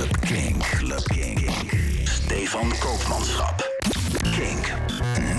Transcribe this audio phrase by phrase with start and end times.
[0.00, 0.58] Club King.
[0.58, 1.50] Club King.
[2.04, 3.70] Stefan Koopmanschap.
[4.22, 4.72] Kink.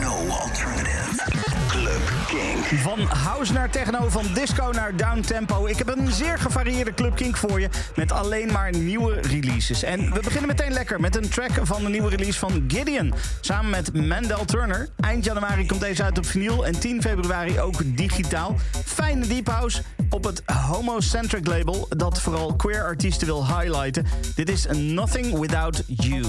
[0.02, 1.21] No alternative.
[1.68, 2.79] Club King.
[2.79, 5.66] Van house naar techno, van disco naar downtempo.
[5.66, 7.70] Ik heb een zeer gevarieerde Club Kink voor je.
[7.95, 9.84] Met alleen maar nieuwe releases.
[9.84, 13.14] En we beginnen meteen lekker met een track van de nieuwe release van Gideon.
[13.39, 14.89] Samen met Mandel Turner.
[15.00, 16.66] Eind januari komt deze uit op vinyl.
[16.66, 18.55] En 10 februari ook digitaal.
[18.86, 19.82] Fijne deep house
[20.12, 24.05] op het homocentric label dat vooral queer artiesten wil highlighten.
[24.35, 26.23] Dit is Nothing Without You.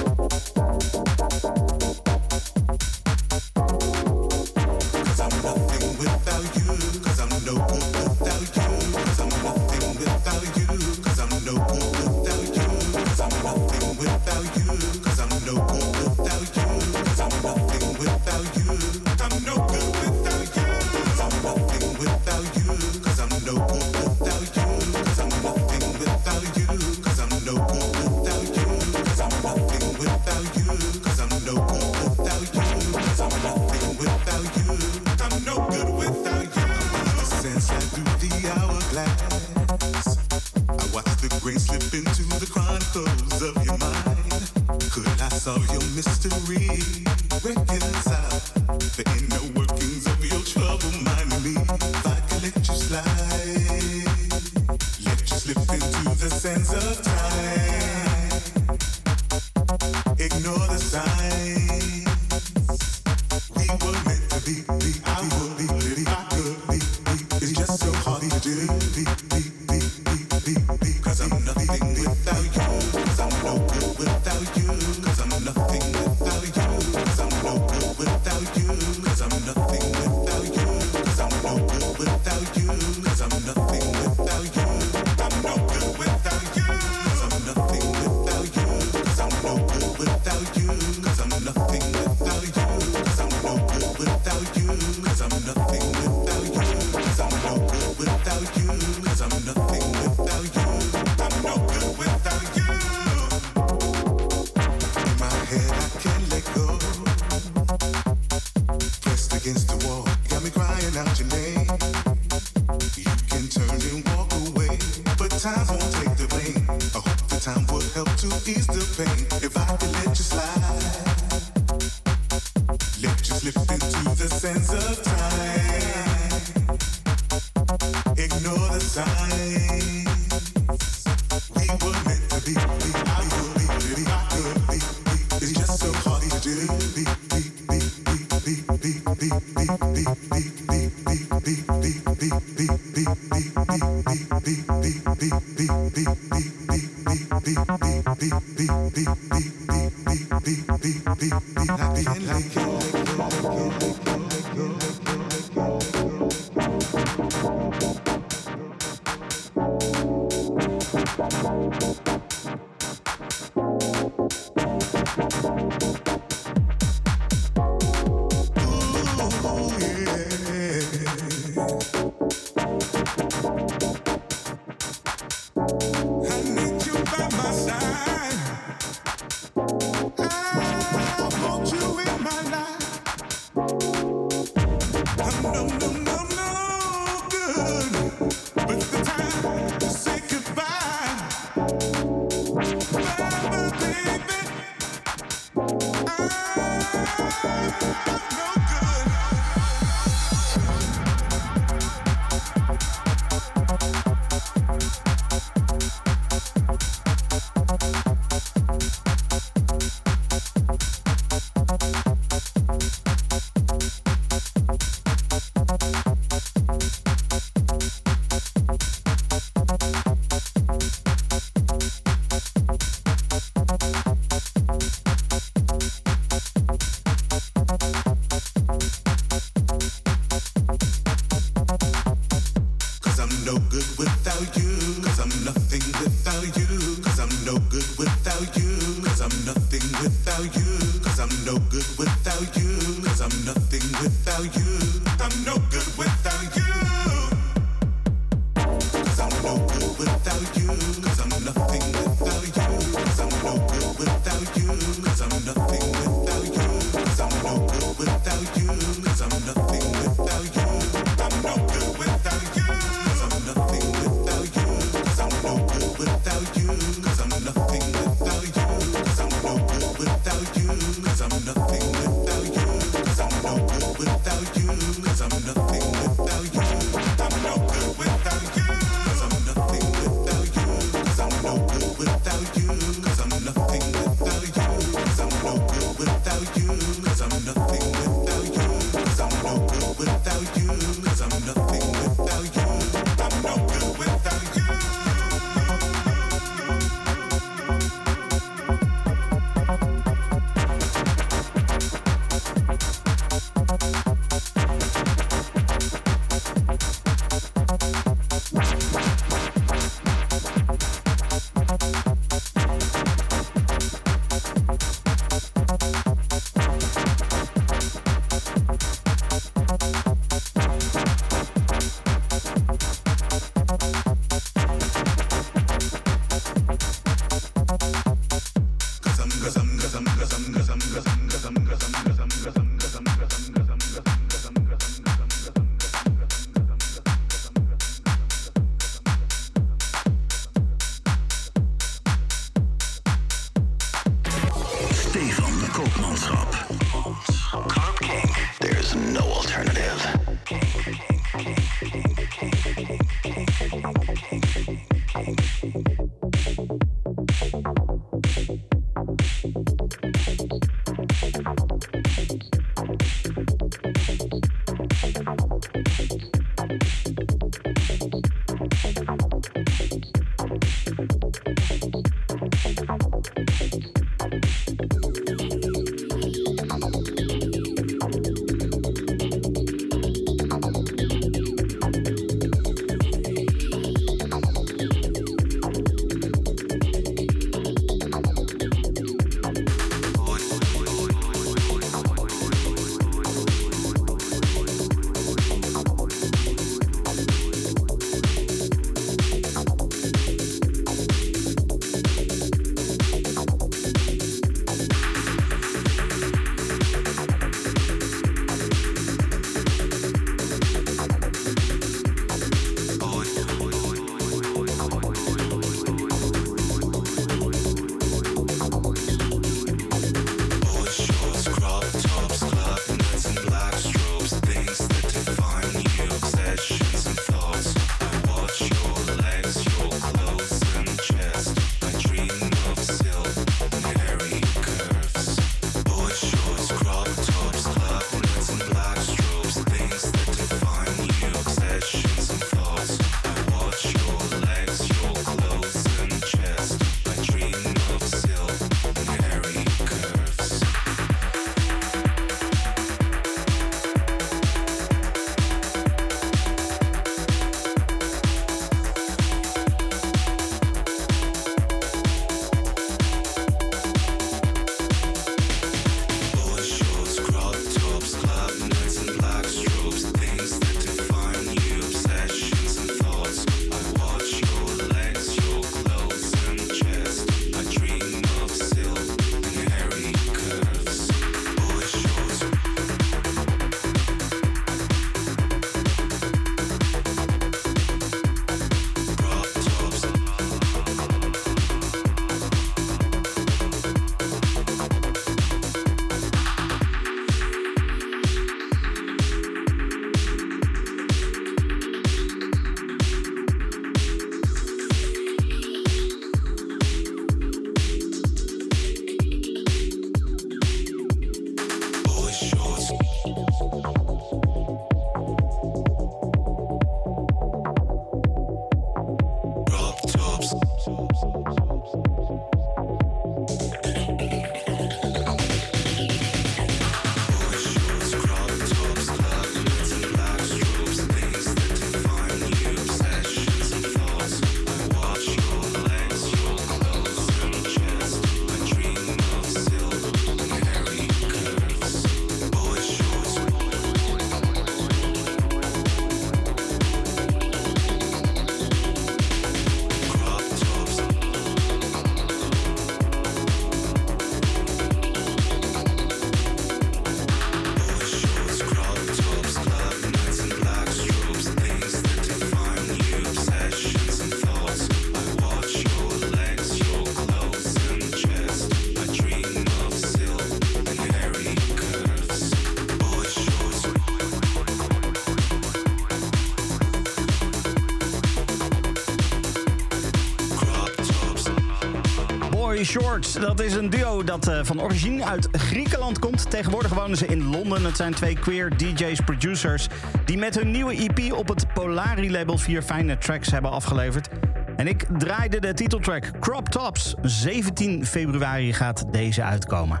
[582.88, 583.40] Very Short.
[583.40, 586.50] Dat is een duo dat uh, van origine uit Griekenland komt.
[586.50, 587.84] Tegenwoordig wonen ze in Londen.
[587.84, 589.88] Het zijn twee queer DJ's, producers...
[590.24, 594.28] die met hun nieuwe EP op het Polari-label vier fijne tracks hebben afgeleverd.
[594.76, 597.14] En ik draaide de titeltrack Crop Tops.
[597.22, 600.00] 17 februari gaat deze uitkomen.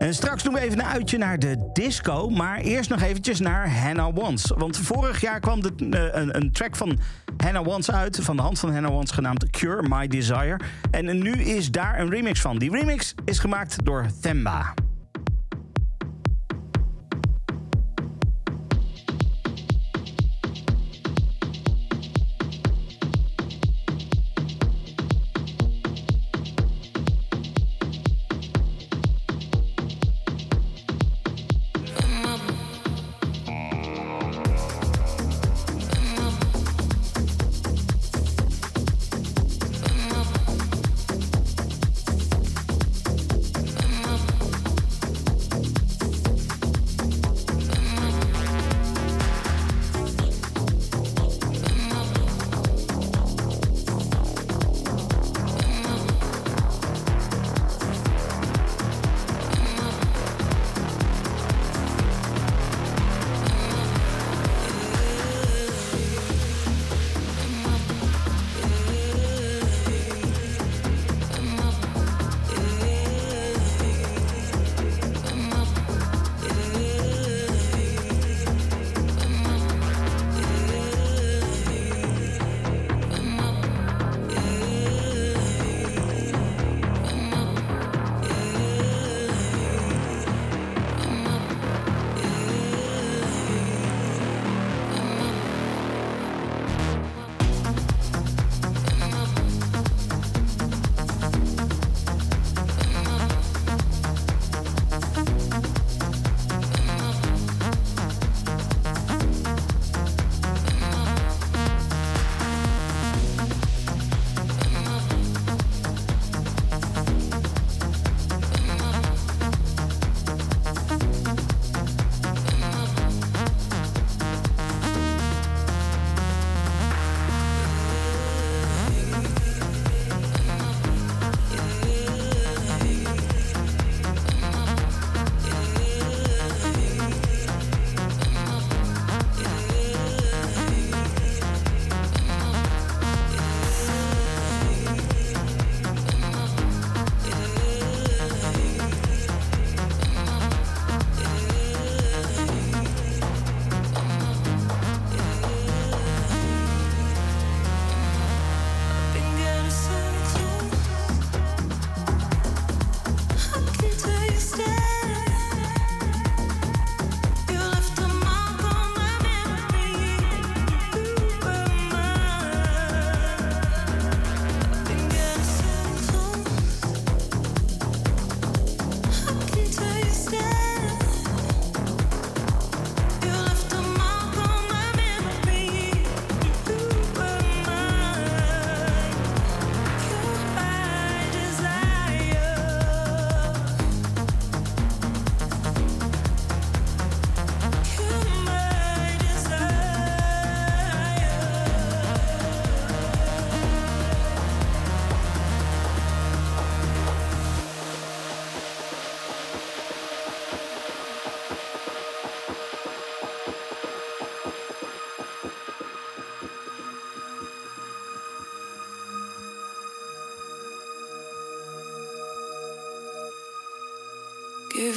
[0.00, 2.28] En straks doen we even een uitje naar de disco.
[2.28, 4.52] Maar eerst nog eventjes naar Hannah Wants.
[4.56, 6.98] Want vorig jaar kwam de, uh, een, een, track van
[7.50, 8.18] Hannah Wants uit.
[8.22, 10.60] Van de hand van Hannah Wants genaamd Cure My Desire.
[10.90, 12.58] En nu is daar een remix van.
[12.58, 14.74] Die remix is gemaakt door Themba.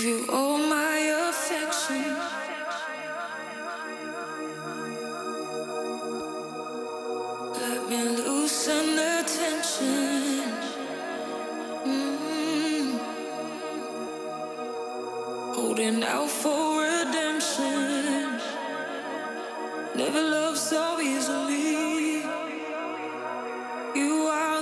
[0.04, 0.98] You all my
[1.30, 2.04] affection.
[7.62, 10.44] Let me loosen the tension.
[11.88, 12.98] Mm-hmm.
[15.54, 18.42] Holding out for redemption.
[19.96, 22.24] Never loved so easily.
[23.96, 24.53] You are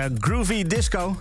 [0.00, 1.20] Lekkere groovy disco.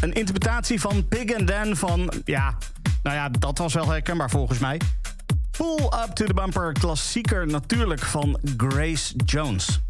[0.00, 2.12] Een interpretatie van Pig and Dan van...
[2.24, 2.56] Ja,
[3.02, 4.80] nou ja, dat was wel herkenbaar volgens mij.
[5.50, 9.80] Pull Up to the Bumper, klassieker natuurlijk van Grace Jones.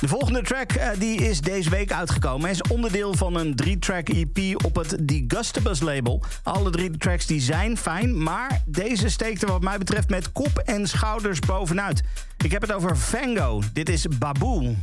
[0.00, 2.50] De volgende track uh, die is deze week uitgekomen.
[2.50, 6.22] Is onderdeel van een drie-track EP op het Digustibus label.
[6.42, 10.58] Alle drie tracks die zijn fijn, maar deze steekt er wat mij betreft met kop
[10.58, 12.02] en schouders bovenuit.
[12.44, 13.62] Ik heb het over Fango.
[13.72, 14.76] Dit is Baboe.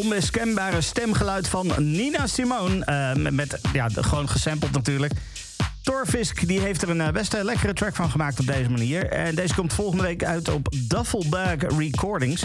[0.00, 2.84] onmiskenbare stemgeluid van Nina Simone.
[2.84, 5.12] Eh, met, ja, gewoon gesampled natuurlijk.
[5.82, 9.10] Torfisk die heeft er een eh, best lekkere track van gemaakt op deze manier.
[9.10, 12.42] En deze komt volgende week uit op Duffelbag Recordings.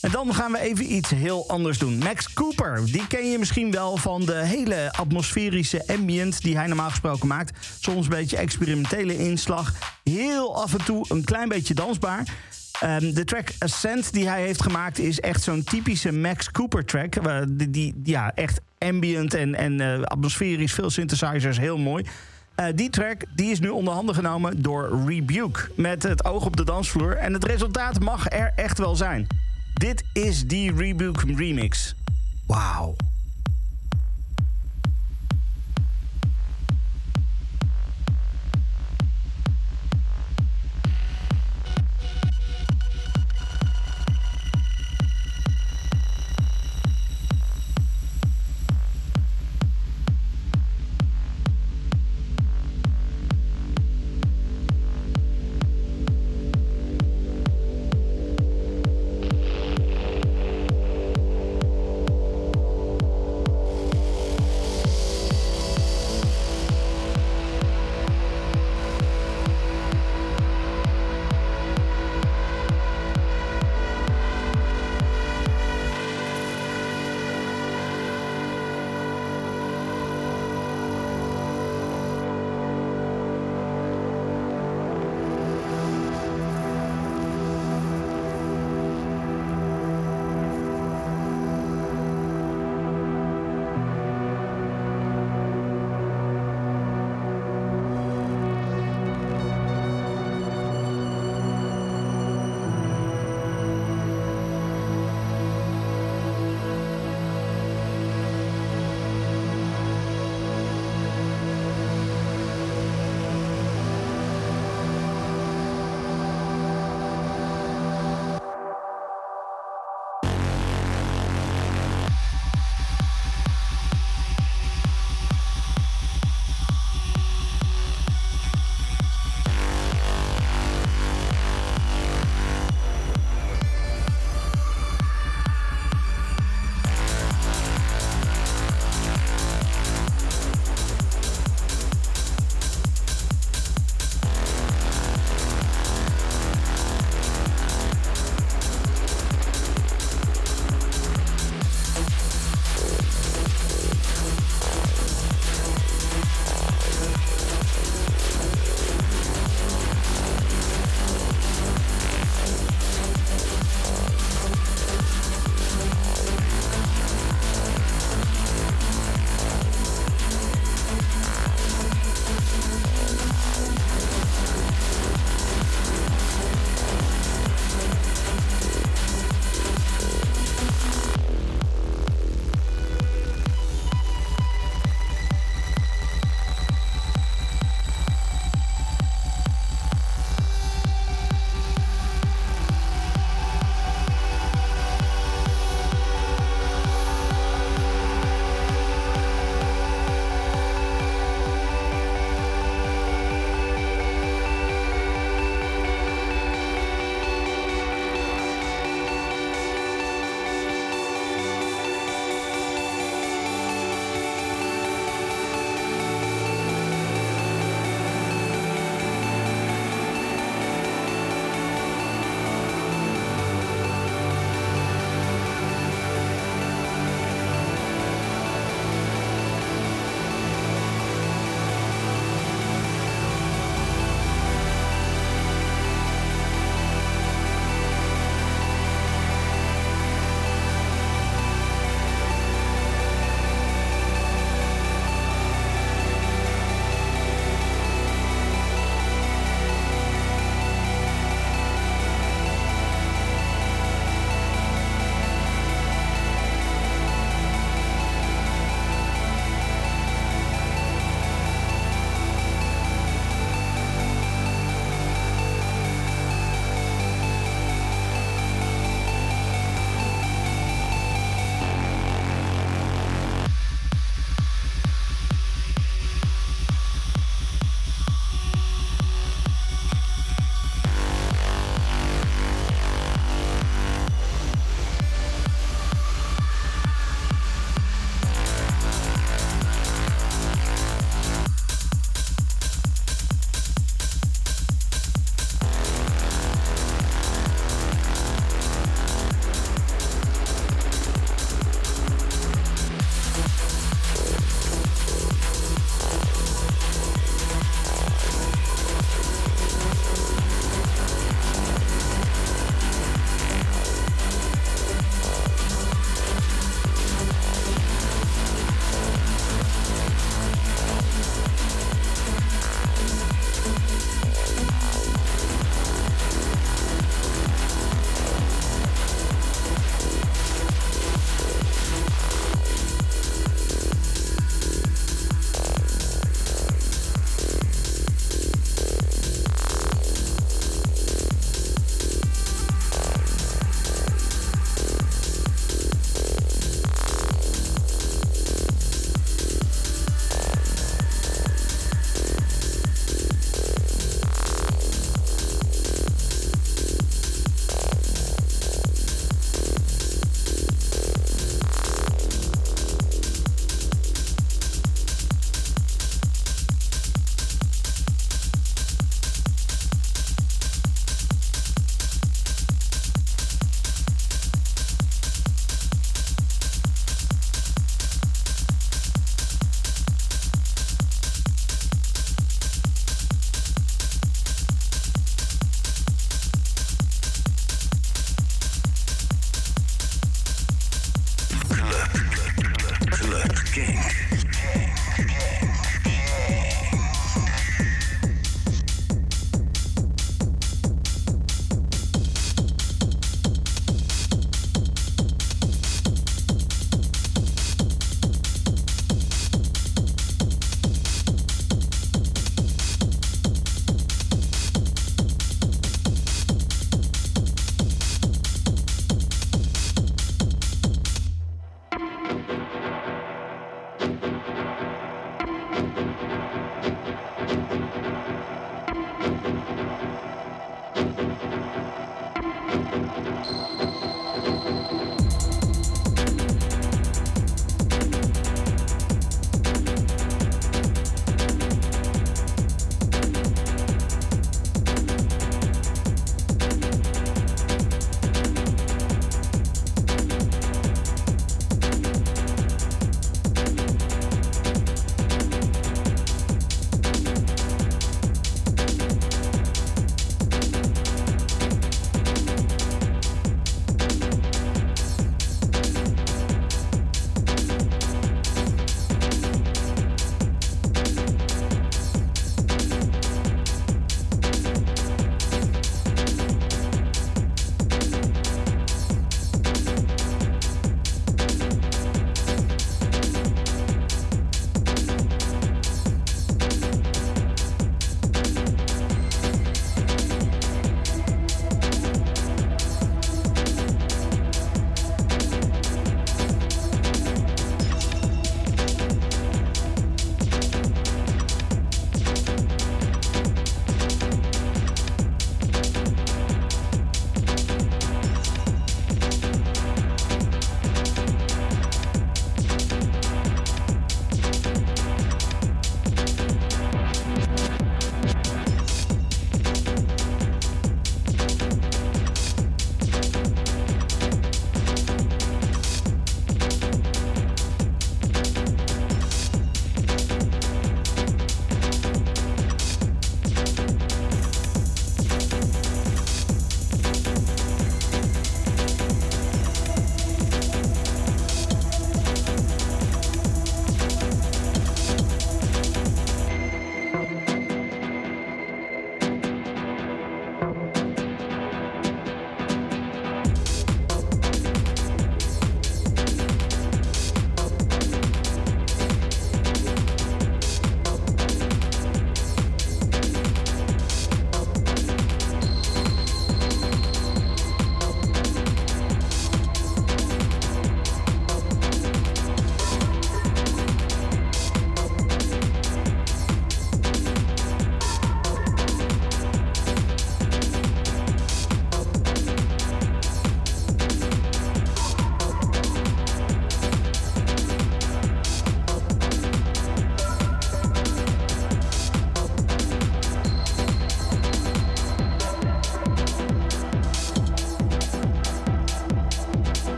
[0.00, 1.98] En dan gaan we even iets heel anders doen.
[1.98, 6.90] Max Cooper, die ken je misschien wel van de hele atmosferische ambient die hij normaal
[6.90, 7.58] gesproken maakt.
[7.80, 9.72] Soms een beetje experimentele inslag,
[10.04, 12.24] heel af en toe een klein beetje dansbaar.
[12.80, 17.14] Ehm, de track Ascent die hij heeft gemaakt is echt zo'n typische Max Cooper track.
[17.14, 22.04] eh, die, ja, echt ambient en, en eh, atmosferisch, veel synthesizers, heel mooi.
[22.54, 25.60] Eh, die track die is nu onder handen genomen door Rebuke.
[25.74, 27.16] Met het oog op de dansvloer.
[27.16, 29.26] En het resultaat mag er echt wel zijn.
[29.74, 31.94] Dit is die Rebuke remix.
[32.46, 32.94] Wauw.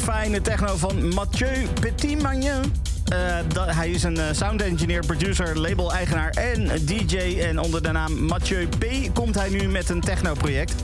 [0.00, 2.72] Fijne techno van Mathieu Petit-Magnin.
[3.12, 7.38] Uh, hij is een uh, sound engineer, producer, label-eigenaar en DJ.
[7.40, 9.14] En onder de naam Mathieu P.
[9.14, 10.74] komt hij nu met een techno-project.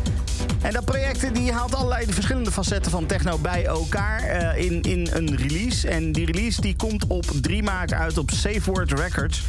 [0.62, 5.08] En dat project die haalt allerlei verschillende facetten van techno bij elkaar uh, in, in
[5.12, 5.88] een release.
[5.88, 9.42] En die release die komt op 3 maart uit op Safe Word Records.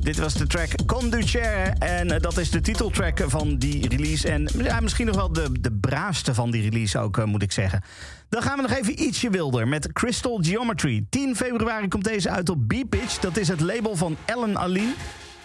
[0.00, 4.28] Dit was de track Conducere en dat is de titeltrack van die release.
[4.28, 4.48] En
[4.82, 7.82] misschien nog wel de, de braafste van die release ook, moet ik zeggen.
[8.30, 11.04] Dan gaan we nog even ietsje wilder met Crystal Geometry.
[11.08, 13.18] 10 februari komt deze uit op B-Pitch.
[13.18, 14.92] Dat is het label van Ellen Aline.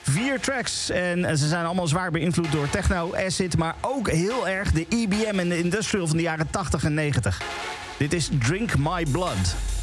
[0.01, 3.57] Vier tracks en ze zijn allemaal zwaar beïnvloed door techno, acid...
[3.57, 7.41] maar ook heel erg de EBM en de industrial van de jaren 80 en 90.
[7.97, 9.74] Dit is Drink My Blood.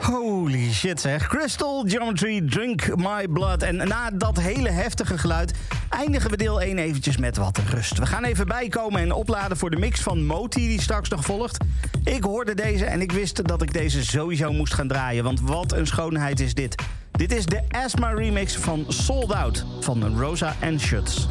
[0.00, 1.26] Holy shit zeg.
[1.26, 3.62] Crystal Geometry, Drink My Blood.
[3.62, 5.52] En na dat hele heftige geluid
[5.88, 7.98] eindigen we deel 1 eventjes met wat rust.
[7.98, 11.64] We gaan even bijkomen en opladen voor de mix van Moti die straks nog volgt.
[12.04, 15.24] Ik hoorde deze en ik wist dat ik deze sowieso moest gaan draaien.
[15.24, 16.82] Want wat een schoonheid is dit.
[17.10, 21.26] Dit is de Asthma remix van Sold Out van Rosa Schutz.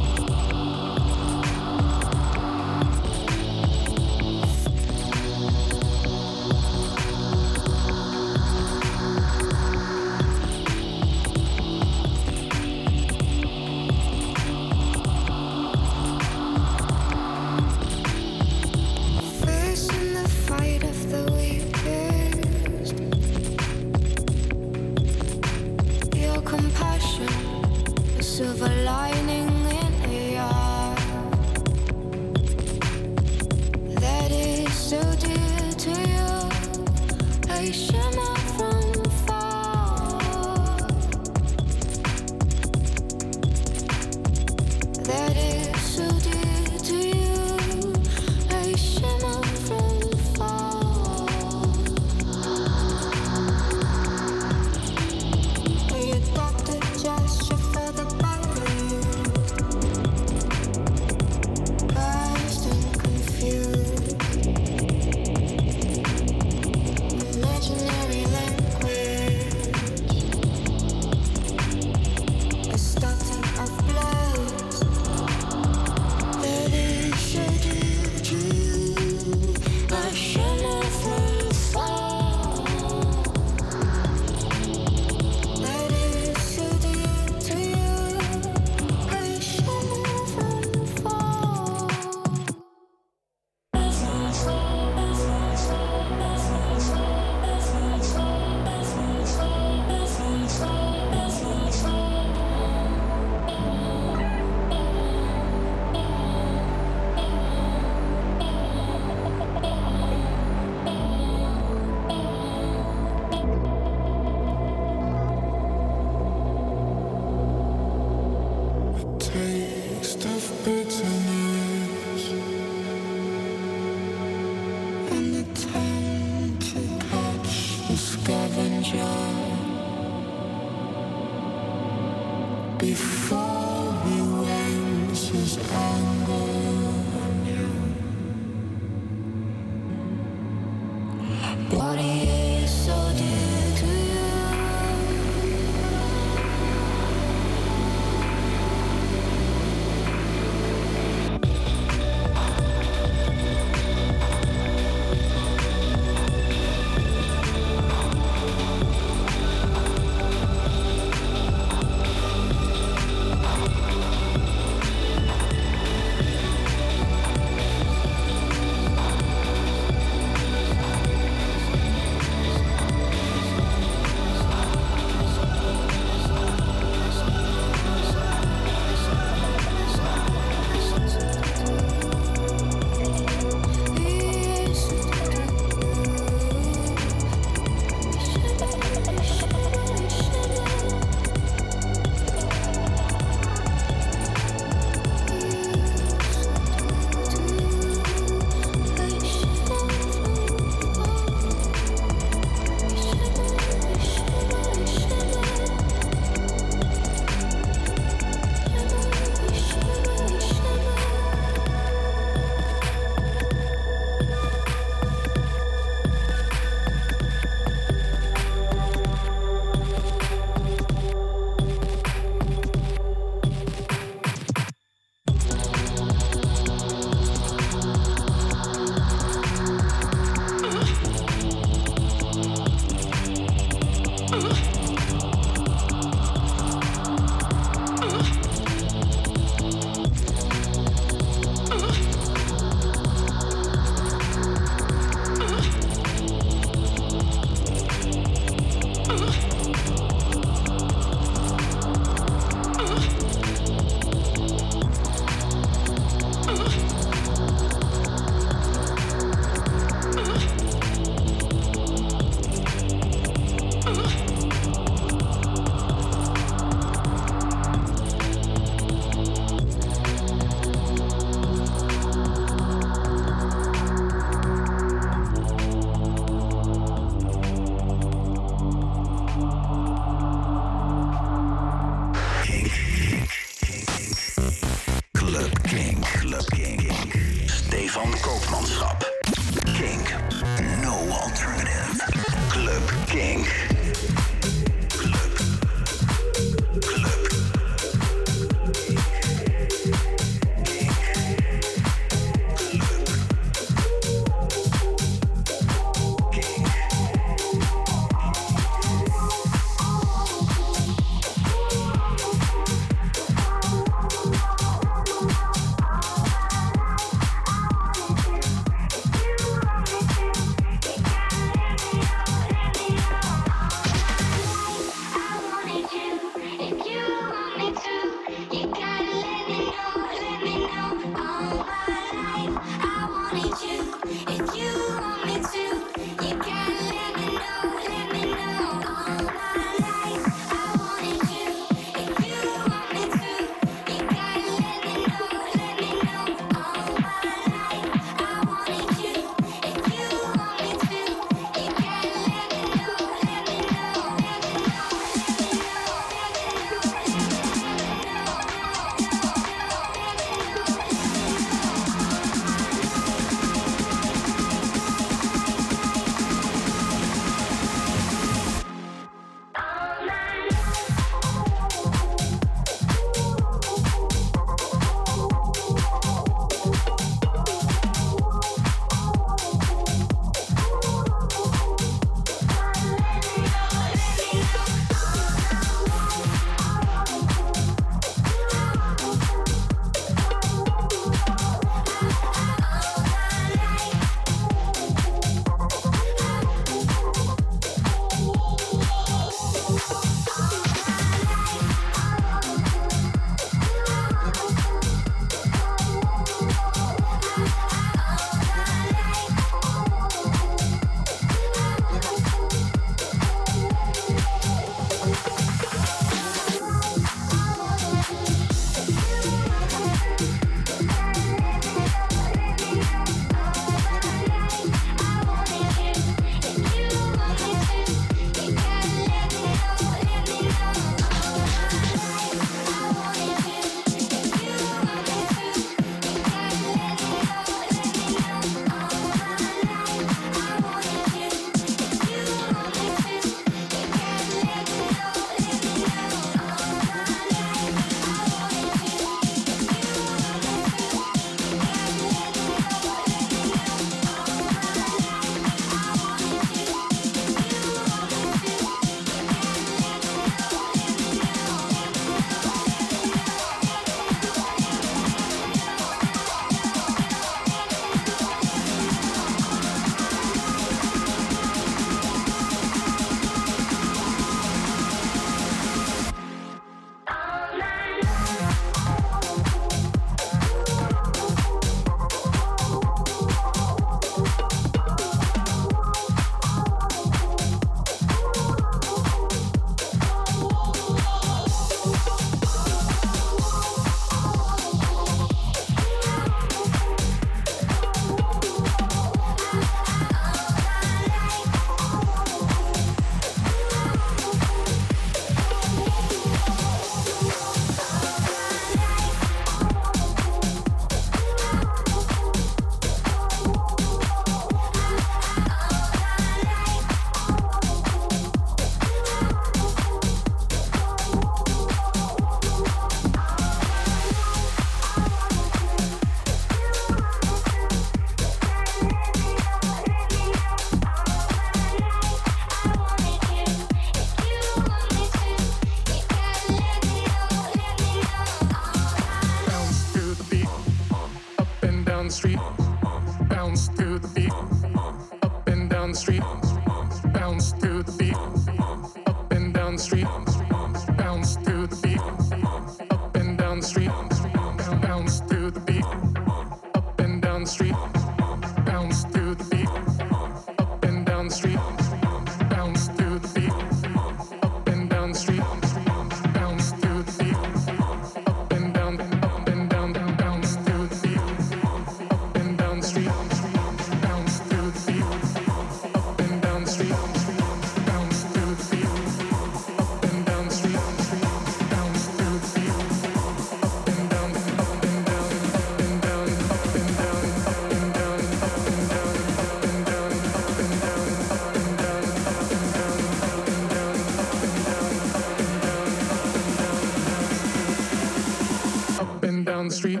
[599.70, 600.00] Street,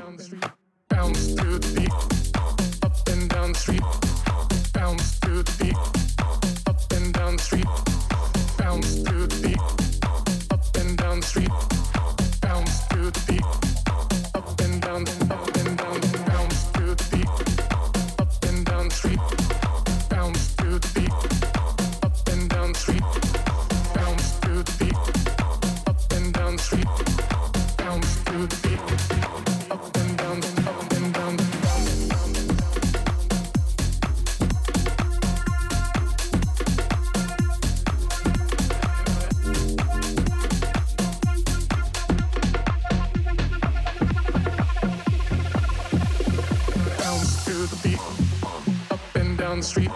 [49.62, 49.89] street,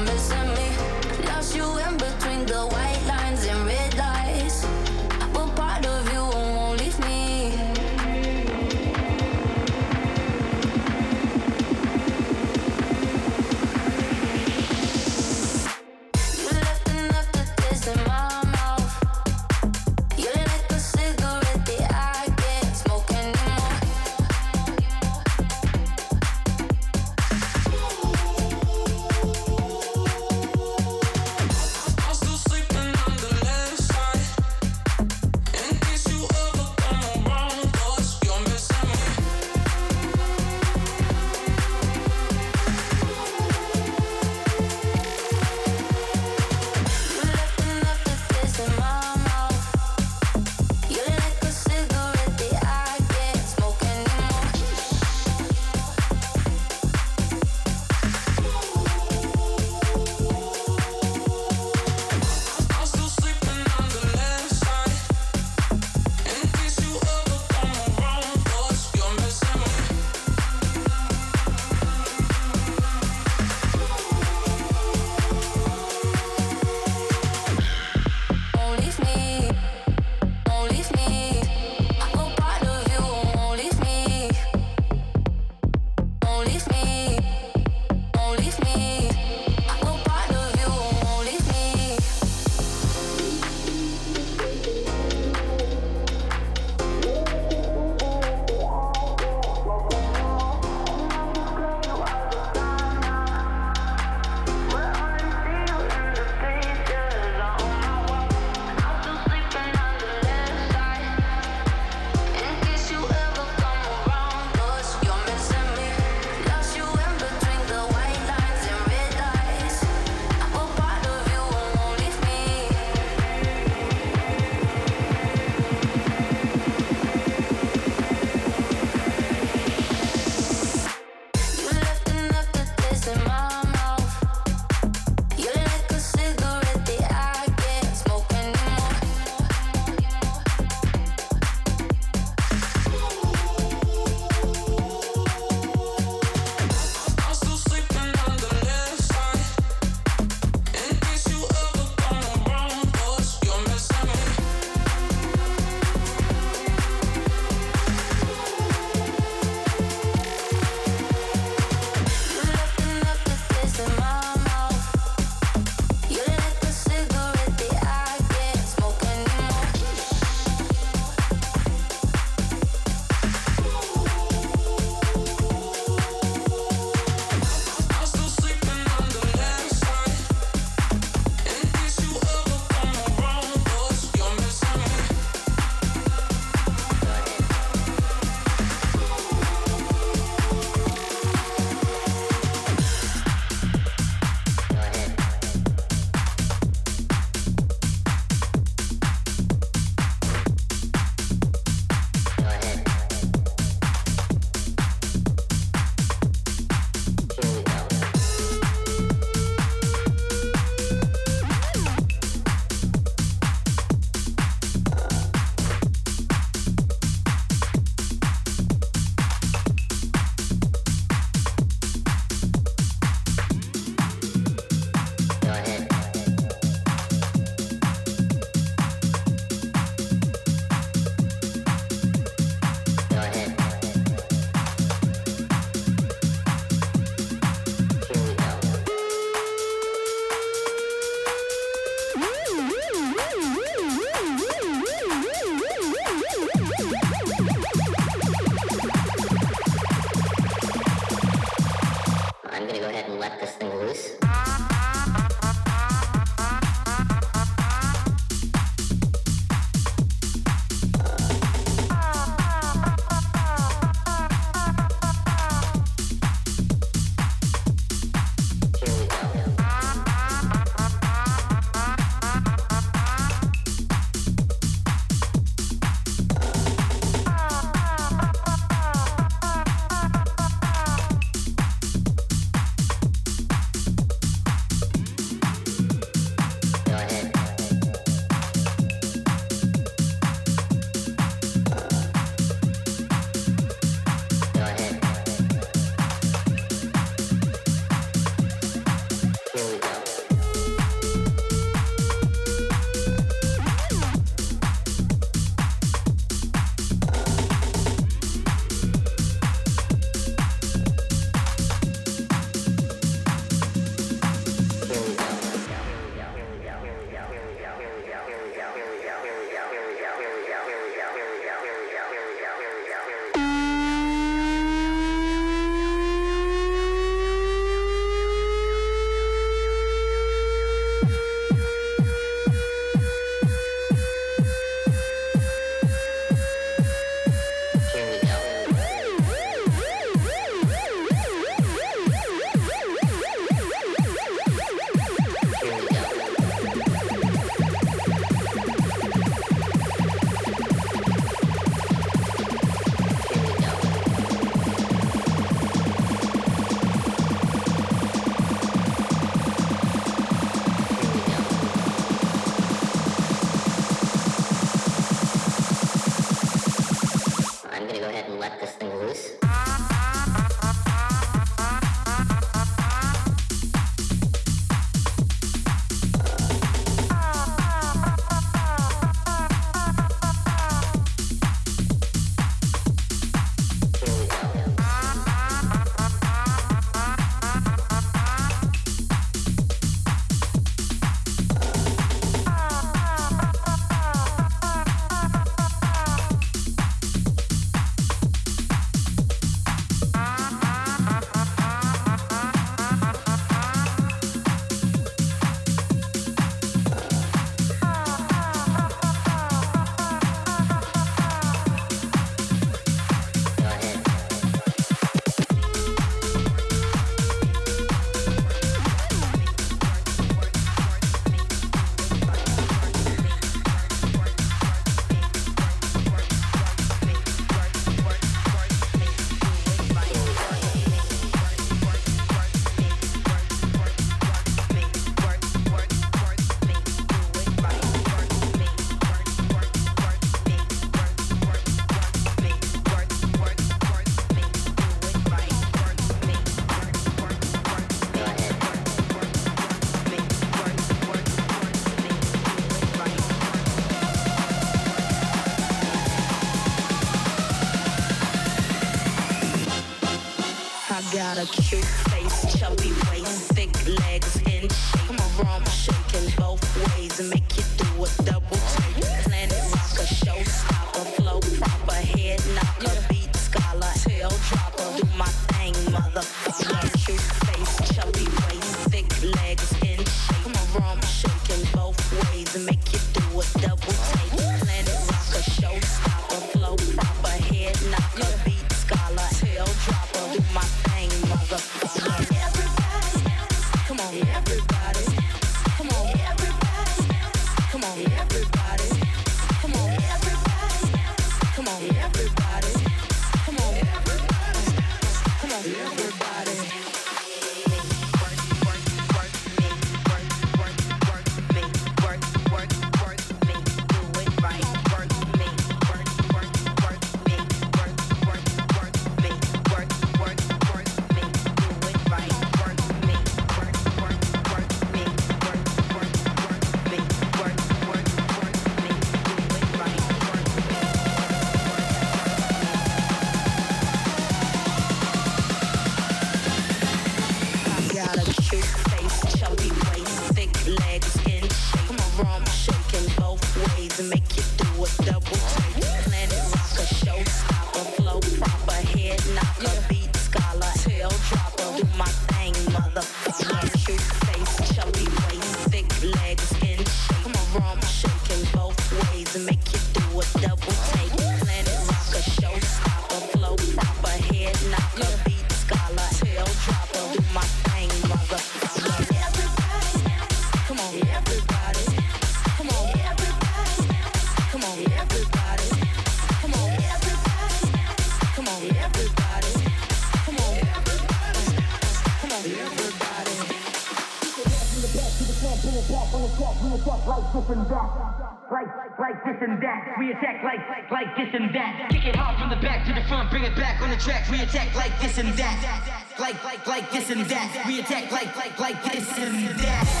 [589.51, 589.95] and that.
[589.99, 591.89] We attack like, like this and that.
[591.89, 594.29] Kick it hard from the back to the front, bring it back on the track.
[594.29, 595.99] We attack like this and that.
[596.19, 597.63] Like, like, like this and that.
[597.67, 600.00] We attack like, like, like this and that.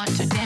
[0.00, 0.39] want today.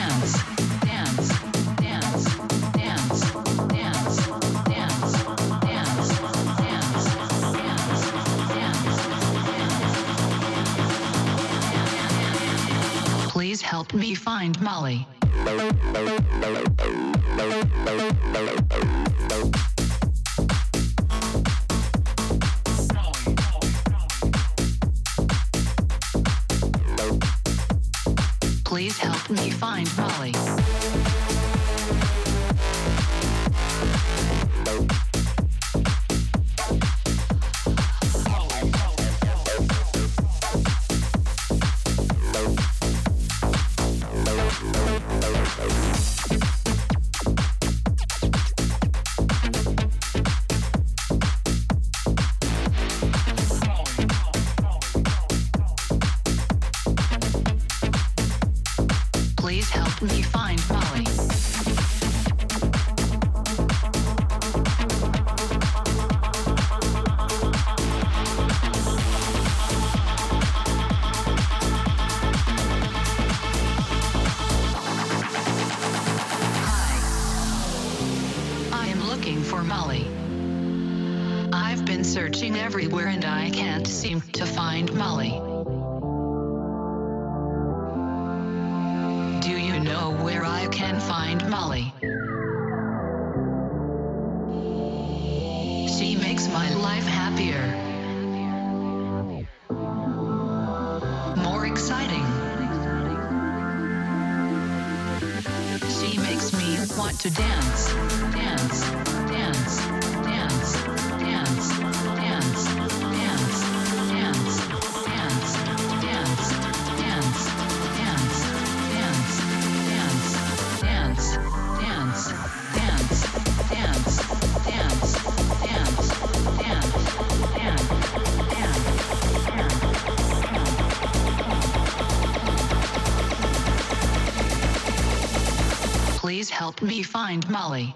[136.65, 137.93] help me find Molly.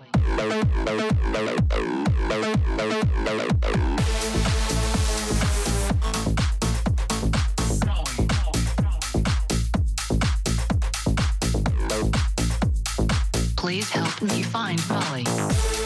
[13.58, 15.78] Please help me find Molly.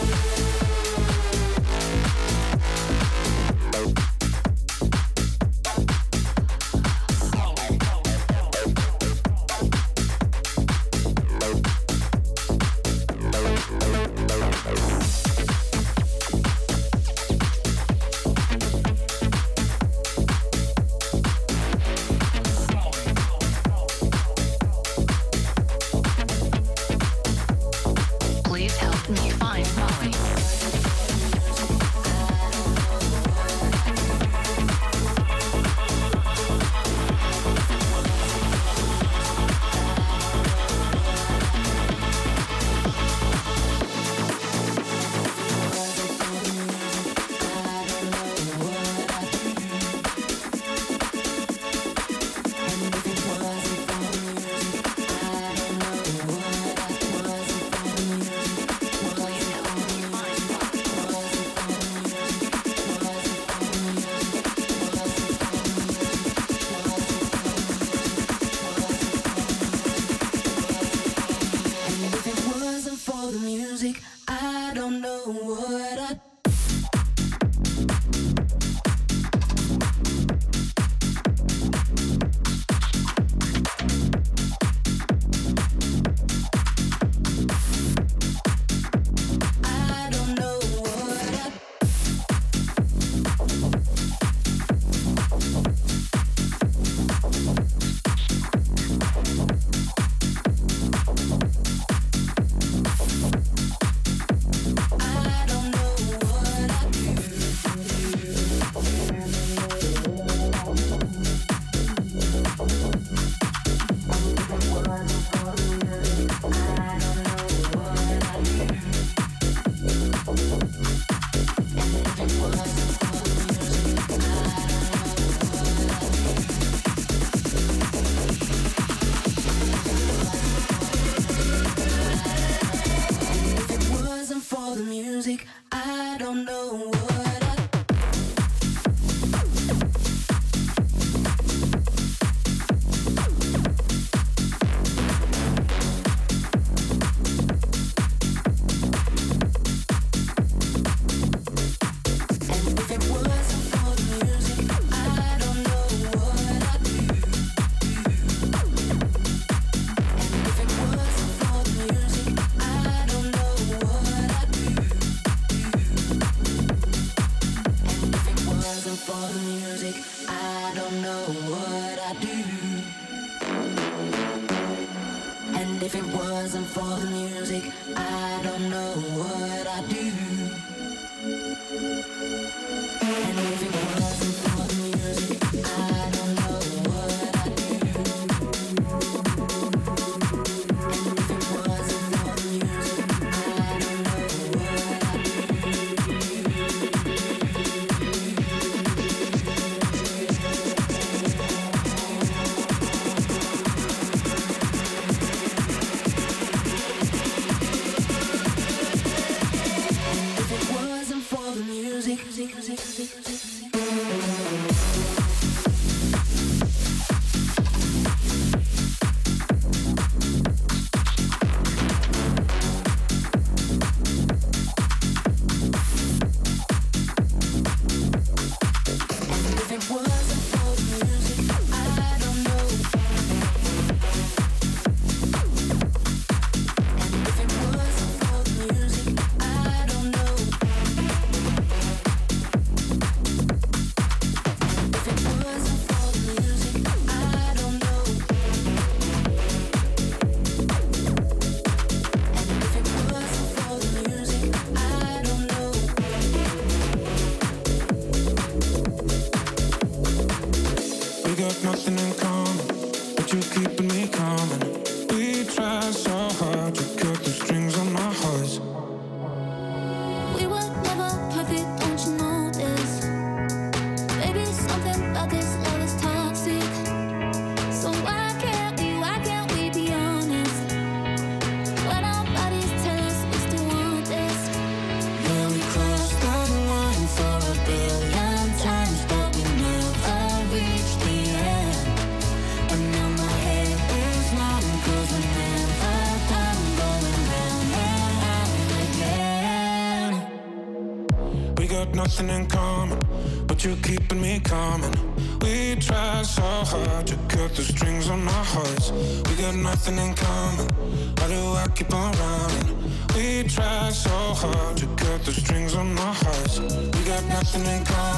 [311.84, 312.92] keep on running.
[313.14, 316.60] We try so hard to cut the strings on our hearts.
[316.60, 318.13] We got nothing in common.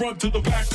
[0.00, 0.69] Front to the back.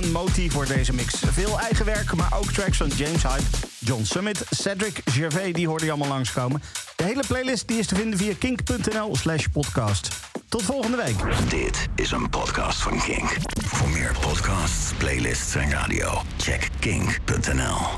[0.00, 1.14] Dank ook aan Moti voor deze mix.
[1.26, 3.42] Veel eigen werk, maar ook tracks van James Hype,
[3.78, 6.62] John Summit, Cedric Gervais, die hoorde je allemaal langskomen.
[6.96, 10.08] De hele playlist die is te vinden via kink.nl slash podcast.
[10.48, 11.50] Tot volgende week.
[11.50, 13.36] Dit is een podcast van Kink.
[13.64, 17.97] Voor meer podcasts, playlists en radio, check kink.nl.